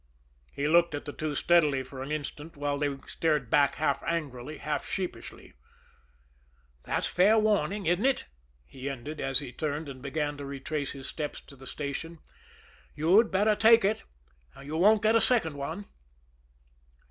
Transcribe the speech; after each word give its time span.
He 0.51 0.67
looked 0.67 0.95
at 0.95 1.05
the 1.05 1.13
two 1.13 1.35
steadily 1.35 1.83
for 1.83 2.01
an 2.01 2.11
instant, 2.11 2.57
while 2.57 2.79
they 2.79 2.89
stared 3.05 3.51
back 3.51 3.75
half 3.75 4.01
angrily, 4.01 4.57
half 4.57 4.89
sheepishly. 4.89 5.53
"That's 6.85 7.05
fair 7.05 7.37
warning, 7.37 7.85
isn't 7.85 8.07
it?" 8.07 8.25
he 8.65 8.89
ended, 8.89 9.21
as 9.21 9.37
he 9.37 9.51
turned 9.51 9.87
and 9.87 10.01
began 10.01 10.37
to 10.37 10.45
retrace 10.45 10.93
his 10.93 11.07
steps 11.07 11.39
to 11.41 11.55
the 11.55 11.67
station. 11.67 12.17
"You'd 12.95 13.29
better 13.29 13.53
take 13.55 13.85
it 13.85 14.01
you 14.63 14.75
won't 14.75 15.03
get 15.03 15.15
a 15.15 15.21
second 15.21 15.53
one." 15.55 15.85